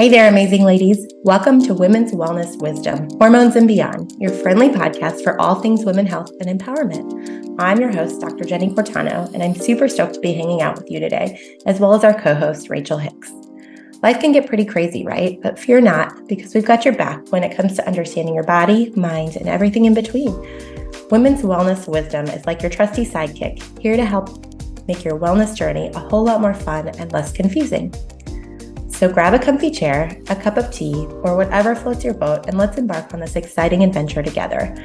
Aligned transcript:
Hey 0.00 0.08
there, 0.08 0.30
amazing 0.30 0.64
ladies. 0.64 1.06
Welcome 1.24 1.60
to 1.64 1.74
Women's 1.74 2.12
Wellness 2.12 2.58
Wisdom, 2.58 3.06
Hormones 3.18 3.54
and 3.54 3.68
Beyond, 3.68 4.14
your 4.18 4.30
friendly 4.30 4.70
podcast 4.70 5.22
for 5.22 5.38
all 5.38 5.56
things 5.56 5.84
women 5.84 6.06
health 6.06 6.30
and 6.40 6.58
empowerment. 6.58 7.54
I'm 7.58 7.78
your 7.78 7.92
host, 7.92 8.18
Dr. 8.18 8.44
Jenny 8.44 8.70
Cortano, 8.70 9.30
and 9.34 9.42
I'm 9.42 9.54
super 9.54 9.88
stoked 9.88 10.14
to 10.14 10.20
be 10.20 10.32
hanging 10.32 10.62
out 10.62 10.78
with 10.78 10.90
you 10.90 11.00
today, 11.00 11.38
as 11.66 11.80
well 11.80 11.92
as 11.92 12.02
our 12.02 12.18
co 12.18 12.34
host, 12.34 12.70
Rachel 12.70 12.96
Hicks. 12.96 13.30
Life 14.02 14.20
can 14.20 14.32
get 14.32 14.46
pretty 14.46 14.64
crazy, 14.64 15.04
right? 15.04 15.38
But 15.42 15.58
fear 15.58 15.82
not, 15.82 16.26
because 16.28 16.54
we've 16.54 16.64
got 16.64 16.86
your 16.86 16.94
back 16.94 17.30
when 17.30 17.44
it 17.44 17.54
comes 17.54 17.76
to 17.76 17.86
understanding 17.86 18.34
your 18.34 18.44
body, 18.44 18.94
mind, 18.96 19.36
and 19.36 19.50
everything 19.50 19.84
in 19.84 19.92
between. 19.92 20.32
Women's 21.10 21.42
Wellness 21.42 21.86
Wisdom 21.86 22.24
is 22.28 22.46
like 22.46 22.62
your 22.62 22.70
trusty 22.70 23.04
sidekick, 23.04 23.78
here 23.78 23.98
to 23.98 24.06
help 24.06 24.46
make 24.88 25.04
your 25.04 25.18
wellness 25.18 25.54
journey 25.54 25.88
a 25.88 25.98
whole 25.98 26.24
lot 26.24 26.40
more 26.40 26.54
fun 26.54 26.88
and 26.88 27.12
less 27.12 27.32
confusing. 27.32 27.92
So 29.00 29.10
grab 29.10 29.32
a 29.32 29.38
comfy 29.38 29.70
chair, 29.70 30.14
a 30.28 30.36
cup 30.36 30.58
of 30.58 30.70
tea, 30.70 31.06
or 31.22 31.34
whatever 31.34 31.74
floats 31.74 32.04
your 32.04 32.12
boat, 32.12 32.44
and 32.48 32.58
let's 32.58 32.76
embark 32.76 33.14
on 33.14 33.20
this 33.20 33.34
exciting 33.34 33.82
adventure 33.82 34.22
together. 34.22 34.76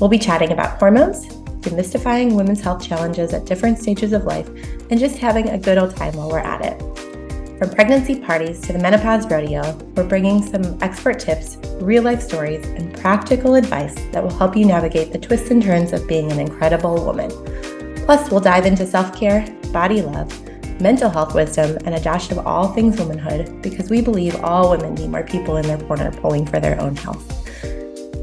We'll 0.00 0.10
be 0.10 0.18
chatting 0.18 0.50
about 0.50 0.80
hormones, 0.80 1.28
demystifying 1.60 2.34
women's 2.34 2.60
health 2.60 2.84
challenges 2.84 3.32
at 3.32 3.44
different 3.44 3.78
stages 3.78 4.12
of 4.12 4.24
life, 4.24 4.48
and 4.90 4.98
just 4.98 5.18
having 5.18 5.50
a 5.50 5.56
good 5.56 5.78
old 5.78 5.94
time 5.94 6.16
while 6.16 6.28
we're 6.28 6.40
at 6.40 6.64
it. 6.64 6.80
From 7.60 7.70
pregnancy 7.70 8.18
parties 8.18 8.60
to 8.62 8.72
the 8.72 8.80
menopause 8.80 9.30
rodeo, 9.30 9.62
we're 9.94 10.02
bringing 10.02 10.42
some 10.42 10.76
expert 10.82 11.20
tips, 11.20 11.56
real 11.80 12.02
life 12.02 12.22
stories, 12.22 12.66
and 12.66 12.92
practical 12.98 13.54
advice 13.54 13.94
that 14.10 14.20
will 14.20 14.36
help 14.36 14.56
you 14.56 14.64
navigate 14.64 15.12
the 15.12 15.18
twists 15.20 15.52
and 15.52 15.62
turns 15.62 15.92
of 15.92 16.08
being 16.08 16.32
an 16.32 16.40
incredible 16.40 17.04
woman. 17.04 17.30
Plus, 18.04 18.32
we'll 18.32 18.40
dive 18.40 18.66
into 18.66 18.84
self 18.84 19.16
care, 19.16 19.46
body 19.70 20.02
love, 20.02 20.49
mental 20.80 21.10
health 21.10 21.34
wisdom, 21.34 21.76
and 21.84 21.94
a 21.94 22.00
dash 22.00 22.30
of 22.30 22.46
all 22.46 22.68
things 22.68 22.98
womanhood 22.98 23.62
because 23.62 23.90
we 23.90 24.00
believe 24.00 24.34
all 24.42 24.70
women 24.70 24.94
need 24.94 25.10
more 25.10 25.24
people 25.24 25.56
in 25.56 25.66
their 25.66 25.78
corner 25.78 26.10
pulling 26.12 26.46
for 26.46 26.60
their 26.60 26.80
own 26.80 26.96
health. 26.96 27.40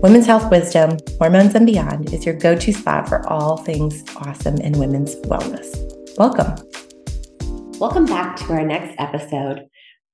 Women's 0.04 0.28
Health 0.28 0.52
Wisdom, 0.52 0.98
Hormones 1.20 1.56
and 1.56 1.66
Beyond 1.66 2.14
is 2.14 2.24
your 2.24 2.36
go 2.36 2.56
to 2.56 2.72
spot 2.72 3.10
for 3.10 3.28
all 3.28 3.58
things 3.58 4.04
awesome 4.18 4.58
in 4.58 4.78
women's 4.78 5.16
wellness. 5.22 5.76
Welcome. 6.18 6.56
Welcome 7.80 8.06
back 8.06 8.36
to 8.38 8.54
our 8.54 8.64
next 8.64 8.96
episode. 9.00 9.68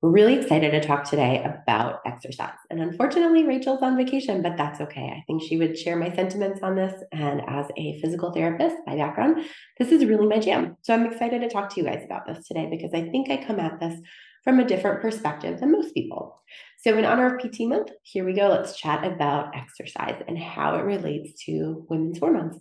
We're 0.03 0.09
really 0.09 0.37
excited 0.37 0.71
to 0.71 0.81
talk 0.81 1.05
today 1.05 1.41
about 1.45 2.01
exercise. 2.05 2.57
And 2.69 2.81
unfortunately, 2.81 3.45
Rachel's 3.45 3.81
on 3.81 3.95
vacation, 3.95 4.41
but 4.41 4.57
that's 4.57 4.81
okay. 4.81 5.05
I 5.05 5.23
think 5.25 5.41
she 5.41 5.55
would 5.55 5.77
share 5.77 5.95
my 5.95 6.13
sentiments 6.13 6.59
on 6.61 6.75
this. 6.75 6.91
And 7.13 7.41
as 7.47 7.67
a 7.77 8.01
physical 8.01 8.33
therapist 8.33 8.75
by 8.85 8.97
background, 8.97 9.45
this 9.79 9.93
is 9.93 10.03
really 10.03 10.27
my 10.27 10.39
jam. 10.39 10.75
So 10.81 10.93
I'm 10.93 11.05
excited 11.05 11.39
to 11.39 11.47
talk 11.47 11.69
to 11.69 11.79
you 11.79 11.87
guys 11.87 12.03
about 12.03 12.27
this 12.27 12.45
today 12.45 12.67
because 12.69 12.93
I 12.93 13.07
think 13.11 13.29
I 13.29 13.45
come 13.45 13.61
at 13.61 13.79
this 13.79 13.97
from 14.43 14.59
a 14.59 14.65
different 14.65 15.01
perspective 15.01 15.61
than 15.61 15.71
most 15.71 15.93
people. 15.93 16.37
So, 16.79 16.97
in 16.97 17.05
honor 17.05 17.33
of 17.33 17.41
PT 17.41 17.61
month, 17.61 17.91
here 18.01 18.25
we 18.25 18.33
go. 18.33 18.49
Let's 18.49 18.75
chat 18.75 19.05
about 19.05 19.55
exercise 19.55 20.21
and 20.27 20.37
how 20.37 20.75
it 20.75 20.81
relates 20.81 21.45
to 21.45 21.85
women's 21.89 22.19
hormones. 22.19 22.59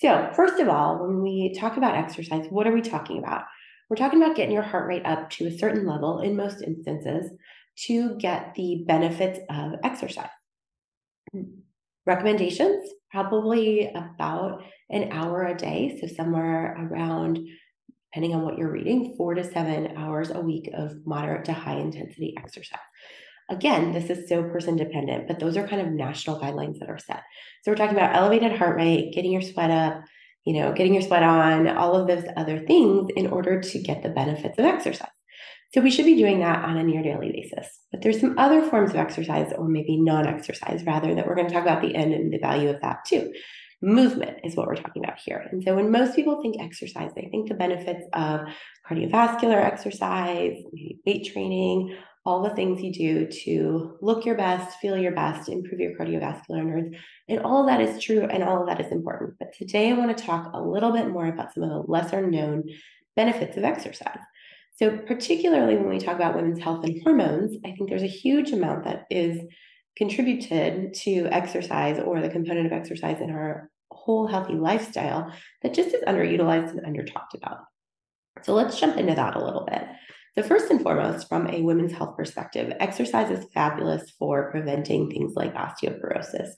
So, 0.00 0.30
first 0.34 0.58
of 0.58 0.70
all, 0.70 1.06
when 1.06 1.20
we 1.20 1.52
talk 1.52 1.76
about 1.76 1.96
exercise, 1.96 2.46
what 2.48 2.66
are 2.66 2.72
we 2.72 2.80
talking 2.80 3.18
about? 3.18 3.42
We're 3.88 3.96
talking 3.96 4.22
about 4.22 4.36
getting 4.36 4.54
your 4.54 4.62
heart 4.62 4.86
rate 4.86 5.06
up 5.06 5.30
to 5.30 5.46
a 5.46 5.58
certain 5.58 5.86
level 5.86 6.20
in 6.20 6.36
most 6.36 6.62
instances 6.62 7.30
to 7.86 8.16
get 8.16 8.54
the 8.54 8.84
benefits 8.86 9.38
of 9.48 9.74
exercise. 9.82 10.28
Hmm. 11.32 11.42
Recommendations 12.04 12.88
probably 13.10 13.90
about 13.94 14.62
an 14.90 15.10
hour 15.12 15.44
a 15.44 15.56
day. 15.56 15.98
So, 16.00 16.06
somewhere 16.06 16.76
around, 16.78 17.38
depending 18.12 18.34
on 18.34 18.42
what 18.42 18.58
you're 18.58 18.72
reading, 18.72 19.14
four 19.16 19.34
to 19.34 19.44
seven 19.44 19.96
hours 19.96 20.30
a 20.30 20.40
week 20.40 20.70
of 20.74 20.94
moderate 21.06 21.44
to 21.46 21.52
high 21.52 21.76
intensity 21.76 22.34
exercise. 22.38 22.78
Again, 23.50 23.92
this 23.92 24.10
is 24.10 24.28
so 24.28 24.42
person 24.42 24.76
dependent, 24.76 25.26
but 25.26 25.38
those 25.38 25.56
are 25.56 25.66
kind 25.66 25.80
of 25.80 25.88
national 25.88 26.40
guidelines 26.40 26.78
that 26.80 26.90
are 26.90 26.98
set. 26.98 27.22
So, 27.62 27.70
we're 27.70 27.76
talking 27.76 27.96
about 27.96 28.16
elevated 28.16 28.52
heart 28.52 28.76
rate, 28.76 29.12
getting 29.14 29.32
your 29.32 29.42
sweat 29.42 29.70
up, 29.70 30.04
you 30.48 30.58
know, 30.58 30.72
getting 30.72 30.94
your 30.94 31.02
sweat 31.02 31.22
on, 31.22 31.68
all 31.68 31.94
of 31.94 32.06
those 32.06 32.24
other 32.38 32.58
things 32.66 33.10
in 33.16 33.26
order 33.26 33.60
to 33.60 33.78
get 33.78 34.02
the 34.02 34.08
benefits 34.08 34.58
of 34.58 34.64
exercise. 34.64 35.10
So 35.74 35.82
we 35.82 35.90
should 35.90 36.06
be 36.06 36.16
doing 36.16 36.40
that 36.40 36.64
on 36.64 36.78
a 36.78 36.82
near 36.82 37.02
daily 37.02 37.30
basis. 37.30 37.68
But 37.92 38.00
there's 38.00 38.18
some 38.18 38.38
other 38.38 38.62
forms 38.62 38.92
of 38.92 38.96
exercise 38.96 39.52
or 39.58 39.68
maybe 39.68 40.00
non-exercise 40.00 40.84
rather 40.86 41.14
that 41.14 41.26
we're 41.26 41.34
going 41.34 41.48
to 41.48 41.52
talk 41.52 41.64
about 41.64 41.82
the 41.82 41.94
end 41.94 42.14
and 42.14 42.32
the 42.32 42.38
value 42.38 42.70
of 42.70 42.80
that 42.80 43.04
too. 43.06 43.30
Movement 43.82 44.38
is 44.42 44.56
what 44.56 44.66
we're 44.66 44.76
talking 44.76 45.04
about 45.04 45.18
here. 45.22 45.46
And 45.52 45.62
so 45.62 45.76
when 45.76 45.90
most 45.90 46.16
people 46.16 46.40
think 46.40 46.56
exercise, 46.58 47.10
they 47.14 47.28
think 47.30 47.50
the 47.50 47.54
benefits 47.54 48.06
of 48.14 48.40
cardiovascular 48.90 49.62
exercise, 49.62 50.56
weight 51.06 51.30
training, 51.30 51.94
all 52.24 52.42
the 52.42 52.54
things 52.54 52.80
you 52.80 52.92
do 52.92 53.26
to 53.44 53.98
look 54.00 54.24
your 54.24 54.36
best, 54.36 54.78
feel 54.78 54.96
your 54.96 55.12
best, 55.12 55.50
improve 55.50 55.80
your 55.80 55.92
cardiovascular 55.98 56.60
endurance. 56.60 56.96
And 57.28 57.40
all 57.40 57.60
of 57.60 57.66
that 57.66 57.80
is 57.80 58.02
true 58.02 58.22
and 58.22 58.42
all 58.42 58.60
of 58.60 58.68
that 58.68 58.84
is 58.84 58.90
important. 58.90 59.34
But 59.38 59.54
today 59.54 59.90
I 59.90 59.94
want 59.94 60.16
to 60.16 60.24
talk 60.24 60.50
a 60.52 60.62
little 60.62 60.92
bit 60.92 61.08
more 61.08 61.26
about 61.26 61.52
some 61.52 61.62
of 61.62 61.70
the 61.70 61.90
lesser 61.90 62.26
known 62.26 62.64
benefits 63.16 63.56
of 63.56 63.64
exercise. 63.64 64.20
So, 64.76 64.96
particularly 64.96 65.76
when 65.76 65.88
we 65.88 65.98
talk 65.98 66.14
about 66.14 66.36
women's 66.36 66.62
health 66.62 66.84
and 66.84 67.02
hormones, 67.02 67.56
I 67.64 67.72
think 67.72 67.88
there's 67.88 68.04
a 68.04 68.06
huge 68.06 68.52
amount 68.52 68.84
that 68.84 69.06
is 69.10 69.42
contributed 69.96 70.94
to 70.94 71.26
exercise 71.32 71.98
or 71.98 72.20
the 72.20 72.28
component 72.28 72.66
of 72.66 72.72
exercise 72.72 73.20
in 73.20 73.30
our 73.30 73.70
whole 73.90 74.28
healthy 74.28 74.54
lifestyle 74.54 75.32
that 75.62 75.74
just 75.74 75.94
is 75.94 76.04
underutilized 76.04 76.70
and 76.70 76.86
under 76.86 77.04
talked 77.04 77.34
about. 77.34 77.58
So, 78.42 78.54
let's 78.54 78.78
jump 78.78 78.96
into 78.96 79.16
that 79.16 79.34
a 79.34 79.44
little 79.44 79.64
bit. 79.64 79.84
So, 80.36 80.44
first 80.44 80.70
and 80.70 80.80
foremost, 80.80 81.28
from 81.28 81.48
a 81.48 81.60
women's 81.60 81.92
health 81.92 82.16
perspective, 82.16 82.72
exercise 82.78 83.36
is 83.36 83.46
fabulous 83.52 84.12
for 84.16 84.52
preventing 84.52 85.10
things 85.10 85.32
like 85.34 85.54
osteoporosis. 85.54 86.50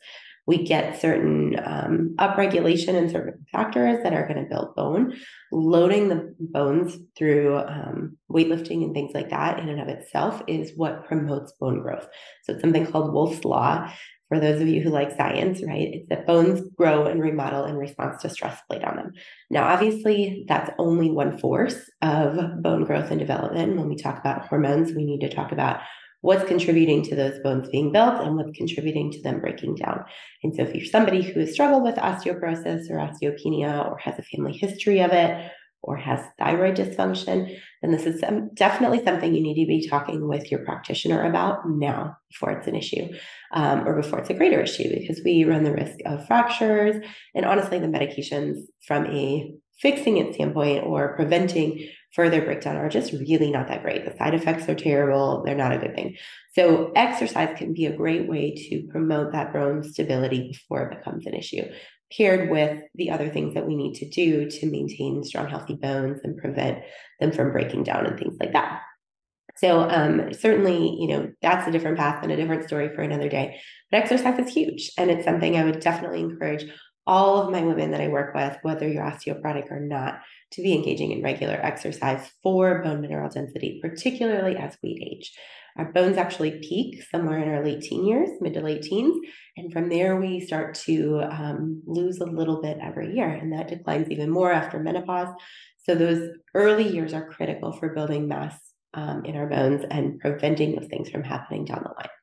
We 0.50 0.64
get 0.64 1.00
certain 1.00 1.56
um, 1.64 2.16
upregulation 2.18 2.94
in 2.94 3.08
certain 3.08 3.46
factors 3.52 4.02
that 4.02 4.12
are 4.12 4.26
going 4.26 4.42
to 4.42 4.50
build 4.50 4.74
bone. 4.74 5.14
Loading 5.52 6.08
the 6.08 6.34
bones 6.40 6.96
through 7.16 7.56
um, 7.58 8.16
weightlifting 8.28 8.82
and 8.82 8.92
things 8.92 9.12
like 9.14 9.30
that, 9.30 9.60
in 9.60 9.68
and 9.68 9.80
of 9.80 9.86
itself, 9.86 10.42
is 10.48 10.72
what 10.74 11.06
promotes 11.06 11.52
bone 11.60 11.80
growth. 11.80 12.08
So, 12.42 12.54
it's 12.54 12.62
something 12.62 12.84
called 12.84 13.12
Wolff's 13.12 13.44
Law 13.44 13.92
for 14.30 14.38
those 14.40 14.60
of 14.60 14.68
you 14.68 14.80
who 14.80 14.90
like 14.90 15.16
science, 15.16 15.60
right? 15.62 15.88
It's 15.92 16.08
that 16.08 16.26
bones 16.26 16.62
grow 16.76 17.06
and 17.06 17.20
remodel 17.20 17.64
in 17.64 17.76
response 17.76 18.22
to 18.22 18.30
stress 18.30 18.60
laid 18.70 18.84
on 18.84 18.96
them. 18.96 19.12
Now, 19.50 19.68
obviously, 19.68 20.44
that's 20.48 20.70
only 20.78 21.10
one 21.10 21.38
force 21.38 21.78
of 22.00 22.62
bone 22.62 22.84
growth 22.84 23.10
and 23.10 23.18
development. 23.18 23.76
When 23.76 23.88
we 23.88 23.96
talk 23.96 24.18
about 24.18 24.46
hormones, 24.46 24.92
we 24.92 25.04
need 25.04 25.20
to 25.20 25.34
talk 25.34 25.50
about 25.50 25.80
what's 26.22 26.44
contributing 26.44 27.02
to 27.04 27.16
those 27.16 27.38
bones 27.40 27.68
being 27.68 27.92
built 27.92 28.20
and 28.20 28.36
what's 28.36 28.56
contributing 28.56 29.10
to 29.12 29.22
them 29.22 29.40
breaking 29.40 29.76
down. 29.76 30.04
And 30.42 30.54
so, 30.54 30.62
if 30.62 30.74
you're 30.74 30.84
somebody 30.84 31.22
who 31.22 31.40
has 31.40 31.52
struggled 31.52 31.82
with 31.82 31.96
osteoporosis 31.96 32.90
or 32.90 32.96
osteopenia 32.96 33.90
or 33.90 33.98
has 33.98 34.18
a 34.18 34.22
family 34.22 34.52
history 34.52 35.00
of 35.00 35.12
it, 35.12 35.50
or 35.82 35.96
has 35.96 36.20
thyroid 36.38 36.76
dysfunction, 36.76 37.58
then 37.80 37.90
this 37.90 38.04
is 38.04 38.22
definitely 38.54 39.02
something 39.02 39.34
you 39.34 39.42
need 39.42 39.62
to 39.62 39.66
be 39.66 39.88
talking 39.88 40.28
with 40.28 40.50
your 40.50 40.64
practitioner 40.64 41.26
about 41.26 41.68
now 41.68 42.16
before 42.28 42.50
it's 42.50 42.66
an 42.66 42.76
issue 42.76 43.08
um, 43.52 43.86
or 43.88 44.00
before 44.00 44.18
it's 44.18 44.30
a 44.30 44.34
greater 44.34 44.60
issue 44.60 44.88
because 44.90 45.22
we 45.24 45.44
run 45.44 45.64
the 45.64 45.72
risk 45.72 45.98
of 46.04 46.26
fractures. 46.26 47.02
And 47.34 47.46
honestly, 47.46 47.78
the 47.78 47.86
medications 47.86 48.58
from 48.86 49.06
a 49.06 49.54
fixing 49.80 50.18
it 50.18 50.34
standpoint 50.34 50.84
or 50.84 51.14
preventing 51.16 51.88
further 52.12 52.42
breakdown 52.42 52.76
are 52.76 52.88
just 52.88 53.12
really 53.12 53.50
not 53.50 53.68
that 53.68 53.82
great. 53.82 54.04
The 54.04 54.16
side 54.16 54.34
effects 54.34 54.68
are 54.68 54.74
terrible, 54.74 55.42
they're 55.44 55.54
not 55.54 55.72
a 55.72 55.78
good 55.78 55.94
thing. 55.94 56.16
So, 56.54 56.90
exercise 56.96 57.56
can 57.56 57.72
be 57.72 57.86
a 57.86 57.96
great 57.96 58.28
way 58.28 58.54
to 58.68 58.88
promote 58.90 59.32
that 59.32 59.52
bone 59.52 59.82
stability 59.84 60.48
before 60.48 60.82
it 60.82 60.98
becomes 60.98 61.26
an 61.26 61.34
issue 61.34 61.62
paired 62.16 62.50
with 62.50 62.82
the 62.94 63.10
other 63.10 63.28
things 63.28 63.54
that 63.54 63.66
we 63.66 63.76
need 63.76 63.94
to 63.94 64.08
do 64.08 64.50
to 64.50 64.66
maintain 64.70 65.22
strong, 65.22 65.48
healthy 65.48 65.74
bones 65.74 66.20
and 66.24 66.36
prevent 66.36 66.82
them 67.20 67.32
from 67.32 67.52
breaking 67.52 67.84
down 67.84 68.06
and 68.06 68.18
things 68.18 68.36
like 68.40 68.52
that. 68.52 68.82
So 69.56 69.80
um, 69.80 70.32
certainly, 70.32 70.96
you 70.98 71.08
know, 71.08 71.30
that's 71.42 71.68
a 71.68 71.70
different 71.70 71.98
path 71.98 72.22
and 72.22 72.32
a 72.32 72.36
different 72.36 72.66
story 72.66 72.88
for 72.94 73.02
another 73.02 73.28
day. 73.28 73.60
But 73.90 74.02
exercise 74.02 74.38
is 74.38 74.52
huge, 74.52 74.90
and 74.96 75.10
it's 75.10 75.24
something 75.24 75.56
I 75.56 75.64
would 75.64 75.80
definitely 75.80 76.20
encourage 76.20 76.64
all 77.10 77.42
of 77.42 77.50
my 77.50 77.60
women 77.60 77.90
that 77.90 78.00
I 78.00 78.06
work 78.06 78.36
with, 78.36 78.56
whether 78.62 78.88
you're 78.88 79.02
osteoporotic 79.02 79.68
or 79.68 79.80
not, 79.80 80.20
to 80.52 80.62
be 80.62 80.72
engaging 80.72 81.10
in 81.10 81.24
regular 81.24 81.54
exercise 81.54 82.30
for 82.40 82.84
bone 82.84 83.00
mineral 83.00 83.28
density, 83.28 83.80
particularly 83.82 84.56
as 84.56 84.78
we 84.80 84.90
age. 85.10 85.32
Our 85.76 85.92
bones 85.92 86.16
actually 86.16 86.60
peak 86.60 87.02
somewhere 87.10 87.38
in 87.38 87.48
our 87.48 87.64
late 87.64 87.82
teen 87.82 88.06
years, 88.06 88.28
mid 88.40 88.54
to 88.54 88.60
late 88.60 88.82
teens. 88.82 89.16
And 89.56 89.72
from 89.72 89.88
there, 89.88 90.20
we 90.20 90.38
start 90.38 90.76
to 90.86 91.22
um, 91.28 91.82
lose 91.84 92.20
a 92.20 92.26
little 92.26 92.62
bit 92.62 92.78
every 92.80 93.16
year. 93.16 93.28
And 93.28 93.52
that 93.54 93.68
declines 93.68 94.08
even 94.08 94.30
more 94.30 94.52
after 94.52 94.78
menopause. 94.78 95.34
So 95.78 95.96
those 95.96 96.28
early 96.54 96.88
years 96.88 97.12
are 97.12 97.28
critical 97.28 97.72
for 97.72 97.92
building 97.92 98.28
mass 98.28 98.56
um, 98.94 99.24
in 99.24 99.34
our 99.34 99.48
bones 99.48 99.84
and 99.90 100.20
preventing 100.20 100.76
those 100.76 100.88
things 100.88 101.10
from 101.10 101.24
happening 101.24 101.64
down 101.64 101.82
the 101.82 101.90
line. 101.90 102.19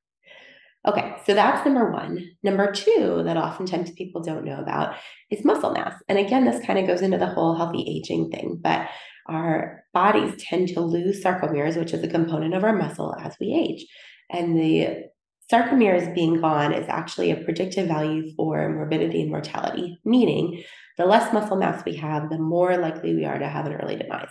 Okay, 0.86 1.16
so 1.26 1.34
that's 1.34 1.66
number 1.66 1.92
one. 1.92 2.30
Number 2.44 2.72
two, 2.72 3.22
that 3.26 3.36
oftentimes 3.36 3.92
people 3.92 4.22
don't 4.22 4.46
know 4.46 4.60
about 4.60 4.96
is 5.30 5.44
muscle 5.44 5.72
mass. 5.72 5.96
And 6.08 6.18
again, 6.18 6.46
this 6.46 6.66
kind 6.66 6.80
of 6.80 6.88
goes 6.88 7.02
into 7.02 7.18
the 7.18 7.26
whole 7.28 7.56
healthy 7.56 7.84
aging 7.88 8.30
thing, 8.30 8.60
but 8.62 8.88
our 9.28 9.84
bodies 9.94 10.42
tend 10.42 10.70
to 10.70 10.80
lose 10.80 11.22
sarcomeres, 11.22 11.78
which 11.78 11.94
is 11.94 12.04
a 12.04 12.08
component 12.08 12.54
of 12.54 12.64
our 12.64 12.76
muscle 12.76 13.16
as 13.20 13.36
we 13.40 13.54
age. 13.54 13.86
And 14.32 14.58
the 14.58 15.08
sarcomeres 15.52 16.14
being 16.14 16.40
gone 16.40 16.74
is 16.74 16.88
actually 16.88 17.32
a 17.32 17.44
predictive 17.44 17.88
value 17.88 18.34
for 18.36 18.70
morbidity 18.70 19.22
and 19.22 19.32
mortality, 19.32 19.98
meaning 20.06 20.64
the 20.98 21.06
less 21.06 21.34
muscle 21.34 21.58
mass 21.58 21.84
we 21.86 21.96
have, 21.96 22.30
the 22.30 22.38
more 22.38 22.78
likely 22.78 23.16
we 23.16 23.26
are 23.26 23.40
to 23.40 23.48
have 23.48 23.66
an 23.66 23.74
early 23.74 23.96
demise. 23.96 24.30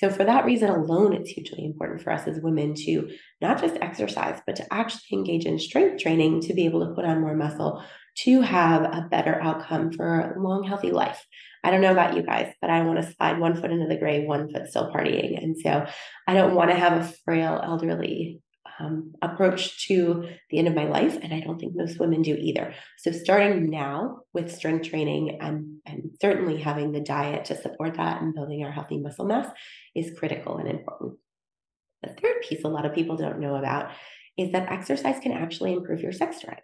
So, 0.00 0.08
for 0.08 0.24
that 0.24 0.46
reason 0.46 0.70
alone, 0.70 1.12
it's 1.12 1.28
hugely 1.28 1.62
important 1.62 2.00
for 2.00 2.10
us 2.10 2.26
as 2.26 2.40
women 2.40 2.72
to 2.86 3.10
not 3.42 3.60
just 3.60 3.76
exercise, 3.82 4.40
but 4.46 4.56
to 4.56 4.72
actually 4.72 5.18
engage 5.18 5.44
in 5.44 5.58
strength 5.58 6.02
training 6.02 6.40
to 6.40 6.54
be 6.54 6.64
able 6.64 6.86
to 6.86 6.94
put 6.94 7.04
on 7.04 7.20
more 7.20 7.36
muscle 7.36 7.84
to 8.20 8.40
have 8.40 8.82
a 8.82 9.08
better 9.10 9.38
outcome 9.42 9.92
for 9.92 10.20
a 10.20 10.40
long, 10.42 10.64
healthy 10.64 10.90
life. 10.90 11.26
I 11.62 11.70
don't 11.70 11.82
know 11.82 11.92
about 11.92 12.16
you 12.16 12.22
guys, 12.22 12.50
but 12.62 12.70
I 12.70 12.80
want 12.80 12.98
to 13.02 13.12
slide 13.12 13.38
one 13.38 13.60
foot 13.60 13.72
into 13.72 13.88
the 13.88 13.98
grave, 13.98 14.26
one 14.26 14.50
foot 14.50 14.68
still 14.68 14.90
partying. 14.90 15.36
And 15.36 15.54
so 15.58 15.86
I 16.26 16.32
don't 16.32 16.54
want 16.54 16.70
to 16.70 16.76
have 16.76 16.94
a 16.94 17.12
frail 17.26 17.60
elderly 17.62 18.40
um, 18.80 19.12
approach 19.22 19.86
to 19.88 20.28
the 20.50 20.58
end 20.58 20.68
of 20.68 20.74
my 20.74 20.84
life. 20.84 21.18
And 21.22 21.32
I 21.34 21.40
don't 21.40 21.58
think 21.58 21.74
most 21.76 22.00
women 22.00 22.22
do 22.22 22.34
either. 22.34 22.74
So 22.98 23.12
starting 23.12 23.70
now 23.70 24.20
with 24.32 24.52
strength 24.52 24.88
training 24.88 25.38
and, 25.40 25.80
and 25.86 26.10
certainly 26.20 26.60
having 26.60 26.92
the 26.92 27.00
diet 27.00 27.44
to 27.46 27.60
support 27.60 27.94
that 27.96 28.22
and 28.22 28.34
building 28.34 28.64
our 28.64 28.72
healthy 28.72 28.98
muscle 28.98 29.26
mass 29.26 29.48
is 29.94 30.18
critical 30.18 30.56
and 30.56 30.68
important. 30.68 31.18
The 32.02 32.08
third 32.08 32.40
piece 32.48 32.64
a 32.64 32.68
lot 32.68 32.86
of 32.86 32.94
people 32.94 33.16
don't 33.16 33.40
know 33.40 33.56
about 33.56 33.90
is 34.38 34.52
that 34.52 34.72
exercise 34.72 35.20
can 35.20 35.32
actually 35.32 35.74
improve 35.74 36.00
your 36.00 36.12
sex 36.12 36.40
drive. 36.42 36.62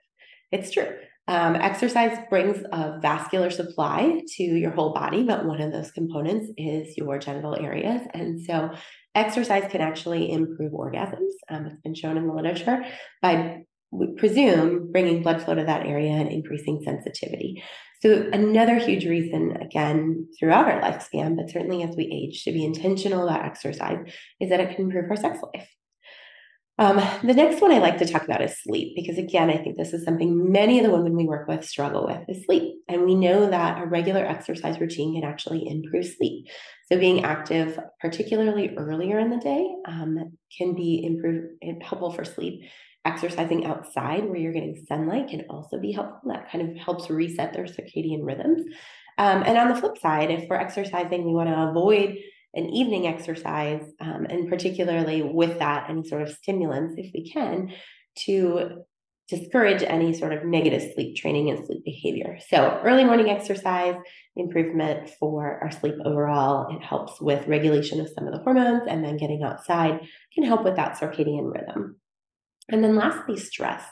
It's 0.51 0.71
true. 0.71 0.89
Um, 1.29 1.57
exercise 1.57 2.17
brings 2.31 2.65
a 2.73 3.01
vascular 3.01 3.51
supply 3.51 4.23
to 4.37 4.43
your 4.43 4.71
whole 4.71 4.95
body, 4.95 5.25
but 5.25 5.45
one 5.45 5.61
of 5.61 5.73
those 5.73 5.91
components 5.91 6.53
is 6.57 6.97
your 6.97 7.19
genital 7.19 7.57
areas. 7.57 8.01
And 8.15 8.41
so, 8.41 8.71
exercise 9.17 9.71
can 9.71 9.81
actually 9.81 10.31
improve 10.31 10.73
orgasms. 10.73 11.33
Um, 11.49 11.67
it's 11.67 11.81
been 11.83 11.95
shown 11.95 12.17
in 12.17 12.27
the 12.27 12.33
literature 12.33 12.85
by, 13.23 13.65
we 13.91 14.15
presume, 14.17 14.93
bringing 14.93 15.23
blood 15.23 15.43
flow 15.43 15.55
to 15.55 15.65
that 15.65 15.87
area 15.87 16.13
and 16.13 16.29
increasing 16.29 16.83
sensitivity. 16.85 17.63
So, 18.03 18.29
another 18.33 18.77
huge 18.79 19.07
reason, 19.07 19.57
again, 19.61 20.29
throughout 20.39 20.69
our 20.71 20.81
lifespan, 20.83 21.37
but 21.37 21.51
certainly 21.51 21.83
as 21.83 21.97
we 21.97 22.05
age, 22.05 22.45
to 22.45 22.53
be 22.53 22.65
intentional 22.65 23.27
about 23.27 23.45
exercise 23.45 23.99
is 24.39 24.51
that 24.51 24.61
it 24.61 24.77
can 24.77 24.85
improve 24.85 25.11
our 25.11 25.17
sex 25.17 25.39
life. 25.55 25.69
Um, 26.79 26.97
the 27.25 27.33
next 27.33 27.63
one 27.63 27.73
I 27.73 27.79
like 27.79 27.97
to 27.99 28.07
talk 28.07 28.25
about 28.25 28.43
is 28.43 28.63
sleep, 28.63 28.95
because 28.97 29.17
again, 29.17 29.49
I 29.49 29.57
think 29.57 29.79
this 29.79 29.95
is 29.95 30.05
something 30.05 30.53
many 30.53 30.79
of 30.79 30.85
the 30.85 30.93
women 30.93 31.17
we 31.17 31.25
work 31.25 31.49
with 31.49 31.65
struggle 31.65 32.07
with 32.07 32.29
is 32.29 32.45
sleep. 32.45 32.76
And 32.89 33.05
we 33.05 33.15
know 33.15 33.51
that 33.51 33.83
a 33.83 33.87
regular 33.87 34.25
exercise 34.25 34.81
routine 34.81 35.15
can 35.15 35.29
actually 35.29 35.69
improve 35.69 36.07
sleep. 36.07 36.47
So 36.91 36.99
being 36.99 37.25
active, 37.25 37.79
particularly 38.01 38.75
earlier 38.77 39.19
in 39.19 39.31
the 39.31 39.39
day, 39.39 39.69
um, 39.87 40.37
can 40.57 40.75
be 40.75 41.05
improve, 41.05 41.51
helpful 41.83 42.13
for 42.13 42.25
sleep. 42.25 42.63
Exercising 43.05 43.67
outside 43.67 44.25
where 44.25 44.39
you're 44.39 44.53
getting 44.53 44.85
sunlight 44.89 45.29
can 45.29 45.45
also 45.51 45.81
be 45.81 45.93
helpful. 45.93 46.31
That 46.31 46.51
kind 46.51 46.71
of 46.71 46.77
helps 46.77 47.11
reset 47.11 47.53
their 47.53 47.65
circadian 47.65 48.21
rhythms. 48.23 48.63
Um, 49.19 49.43
and 49.47 49.57
on 49.57 49.69
the 49.69 49.81
flip 49.81 49.99
side, 49.99 50.31
if 50.31 50.49
we're 50.49 50.57
exercising, 50.57 51.25
we 51.25 51.33
want 51.33 51.49
to 51.49 51.69
avoid 51.71 52.17
an 52.55 52.67
evening 52.71 53.07
exercise, 53.07 53.83
um, 54.01 54.27
and 54.29 54.49
particularly 54.49 55.23
with 55.23 55.59
that, 55.59 55.91
any 55.91 56.07
sort 56.07 56.23
of 56.23 56.31
stimulants, 56.31 56.95
if 56.97 57.11
we 57.13 57.31
can, 57.31 57.73
to 58.25 58.85
discourage 59.29 59.83
any 59.83 60.13
sort 60.13 60.33
of 60.33 60.45
negative 60.45 60.93
sleep 60.95 61.17
training 61.17 61.51
and 61.51 61.65
sleep 61.67 61.85
behavior. 61.85 62.39
So, 62.49 62.81
early 62.85 63.05
morning 63.05 63.29
exercise 63.29 63.97
improvement 64.37 65.11
for 65.19 65.59
our 65.63 65.71
sleep 65.71 65.95
overall. 66.05 66.77
It 66.77 66.85
helps 66.85 67.21
with 67.21 67.49
regulation 67.49 68.01
of 68.01 68.09
some 68.09 68.27
of 68.27 68.33
the 68.33 68.41
hormones, 68.41 68.85
and 68.89 69.05
then 69.05 69.17
getting 69.17 69.43
outside 69.43 70.01
can 70.35 70.45
help 70.45 70.65
with 70.65 70.77
that 70.77 70.99
circadian 70.99 71.53
rhythm. 71.53 71.97
And 72.69 72.83
then, 72.83 72.97
lastly, 72.97 73.37
stress. 73.37 73.83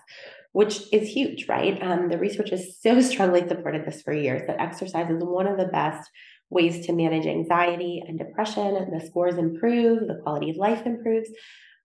Which 0.52 0.82
is 0.92 1.08
huge, 1.08 1.48
right? 1.48 1.82
Um, 1.82 2.08
the 2.08 2.19
research 2.19 2.50
has 2.50 2.80
so 2.80 3.00
strongly 3.00 3.46
supported 3.48 3.84
this 3.84 4.02
for 4.02 4.12
years 4.12 4.42
that 4.46 4.60
exercise 4.60 5.10
is 5.10 5.22
one 5.22 5.48
of 5.48 5.58
the 5.58 5.66
best 5.66 6.08
ways 6.48 6.87
to 6.87 6.92
manage 6.92 7.26
anxiety 7.26 8.04
and 8.06 8.19
depression. 8.19 8.75
The 8.92 9.04
scores 9.04 9.37
improve, 9.37 10.06
the 10.06 10.20
quality 10.22 10.50
of 10.50 10.56
life 10.56 10.87
improves. 10.87 11.28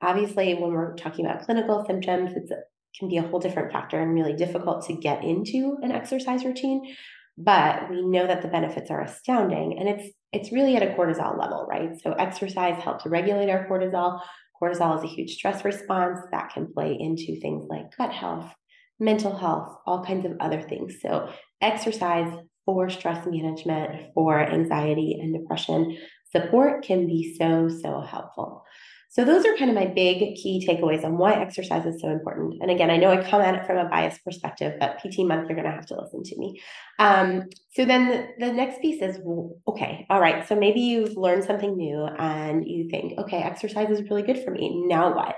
Obviously, 0.01 0.53
when 0.53 0.71
we're 0.71 0.95
talking 0.95 1.25
about 1.25 1.45
clinical 1.45 1.83
symptoms, 1.85 2.31
it 2.35 2.49
can 2.97 3.09
be 3.09 3.17
a 3.17 3.21
whole 3.21 3.39
different 3.39 3.71
factor 3.71 3.99
and 3.99 4.13
really 4.13 4.33
difficult 4.33 4.85
to 4.87 4.93
get 4.93 5.23
into 5.23 5.77
an 5.81 5.91
exercise 5.91 6.43
routine. 6.43 6.95
But 7.37 7.89
we 7.89 8.01
know 8.01 8.27
that 8.27 8.41
the 8.41 8.49
benefits 8.49 8.91
are 8.91 9.01
astounding, 9.01 9.77
and 9.79 9.87
it's 9.87 10.13
it's 10.31 10.51
really 10.51 10.75
at 10.75 10.83
a 10.83 10.93
cortisol 10.93 11.39
level, 11.39 11.65
right? 11.69 11.89
So 12.03 12.13
exercise 12.13 12.81
helps 12.83 13.05
regulate 13.05 13.49
our 13.49 13.67
cortisol. 13.67 14.19
Cortisol 14.61 14.97
is 14.97 15.03
a 15.03 15.13
huge 15.13 15.31
stress 15.31 15.63
response 15.63 16.19
that 16.31 16.51
can 16.53 16.71
play 16.73 16.95
into 16.99 17.39
things 17.39 17.65
like 17.69 17.95
gut 17.97 18.11
health, 18.11 18.53
mental 18.99 19.35
health, 19.35 19.77
all 19.85 20.03
kinds 20.03 20.25
of 20.25 20.33
other 20.39 20.61
things. 20.61 20.97
So 21.01 21.29
exercise 21.61 22.31
for 22.65 22.89
stress 22.89 23.25
management, 23.25 24.13
for 24.13 24.39
anxiety 24.39 25.17
and 25.19 25.33
depression, 25.33 25.97
support 26.31 26.83
can 26.83 27.07
be 27.07 27.35
so, 27.39 27.69
so 27.69 28.01
helpful. 28.01 28.63
So, 29.11 29.25
those 29.25 29.43
are 29.43 29.55
kind 29.57 29.71
of 29.71 29.75
my 29.75 29.87
big 29.87 30.35
key 30.35 30.63
takeaways 30.67 31.03
on 31.03 31.17
why 31.17 31.33
exercise 31.33 31.83
is 31.85 31.99
so 31.99 32.09
important. 32.09 32.61
And 32.61 32.69
again, 32.69 32.91
I 32.91 32.97
know 32.97 33.11
I 33.11 33.27
come 33.27 33.41
at 33.41 33.55
it 33.55 33.65
from 33.65 33.77
a 33.77 33.89
biased 33.89 34.23
perspective, 34.23 34.75
but 34.79 34.99
PT 34.99 35.19
month, 35.19 35.49
you're 35.49 35.55
going 35.55 35.63
to 35.63 35.71
have 35.71 35.87
to 35.87 35.99
listen 35.99 36.21
to 36.23 36.37
me. 36.37 36.61
Um, 36.99 37.45
so, 37.73 37.85
then 37.85 38.07
the, 38.07 38.45
the 38.45 38.53
next 38.53 38.81
piece 38.81 39.01
is 39.01 39.19
okay, 39.67 40.05
all 40.11 40.21
right. 40.21 40.47
So, 40.47 40.55
maybe 40.55 40.81
you've 40.81 41.17
learned 41.17 41.43
something 41.43 41.75
new 41.75 42.05
and 42.05 42.67
you 42.67 42.87
think, 42.89 43.17
okay, 43.17 43.41
exercise 43.41 43.89
is 43.89 44.07
really 44.09 44.21
good 44.21 44.43
for 44.43 44.51
me. 44.51 44.83
Now 44.85 45.15
what? 45.15 45.35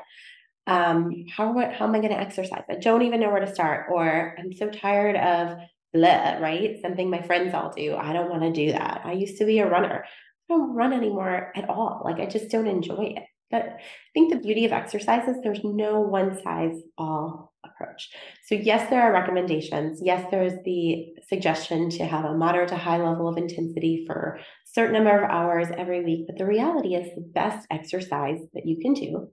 Um, 0.68 1.26
how, 1.36 1.54
how 1.54 1.86
am 1.86 1.96
I 1.96 2.00
going 2.00 2.12
to 2.12 2.20
exercise? 2.20 2.64
I 2.70 2.76
don't 2.76 3.04
even 3.04 3.22
know 3.22 3.30
where 3.30 3.46
to 3.46 3.54
start, 3.54 3.88
or 3.90 4.36
I'm 4.38 4.52
so 4.54 4.70
tired 4.70 5.16
of 5.16 5.58
blah, 5.94 6.38
right? 6.40 6.78
Something 6.82 7.10
my 7.10 7.22
friends 7.22 7.54
all 7.54 7.72
do. 7.76 7.96
I 7.96 8.14
don't 8.14 8.30
want 8.30 8.44
to 8.44 8.52
do 8.52 8.72
that. 8.74 9.02
I 9.06 9.14
used 9.14 9.38
to 9.38 9.46
be 9.46 9.60
a 9.60 9.70
runner. 9.70 10.06
I 10.06 10.54
don't 10.54 10.76
run 10.76 10.94
anymore 10.94 11.52
at 11.56 11.70
all. 11.70 12.02
Like 12.04 12.20
I 12.20 12.26
just 12.26 12.50
don't 12.50 12.68
enjoy 12.68 13.14
it. 13.18 13.24
But 13.52 13.64
I 13.64 13.82
think 14.14 14.32
the 14.32 14.40
beauty 14.40 14.66
of 14.66 14.72
exercise 14.72 15.28
is 15.28 15.38
there's 15.44 15.64
no 15.64 16.00
one 16.00 16.42
size 16.42 16.78
all 16.98 17.54
approach. 17.66 18.10
So, 18.46 18.56
yes, 18.56 18.90
there 18.90 19.02
are 19.02 19.12
recommendations. 19.12 20.00
Yes, 20.04 20.26
there's 20.32 20.54
the 20.66 21.14
suggestion 21.28 21.90
to 21.92 22.06
have 22.06 22.26
a 22.26 22.34
moderate 22.34 22.70
to 22.70 22.78
high 22.78 22.98
level 22.98 23.28
of 23.28 23.38
intensity 23.38 24.06
for 24.08 24.40
a 24.40 24.44
certain 24.66 24.94
number 24.94 25.24
of 25.24 25.30
hours 25.30 25.68
every 25.78 26.04
week. 26.04 26.26
But 26.28 26.38
the 26.38 26.46
reality 26.46 26.96
is, 26.96 27.14
the 27.16 27.22
best 27.22 27.68
exercise 27.70 28.40
that 28.54 28.66
you 28.66 28.78
can 28.82 28.94
do, 28.94 29.30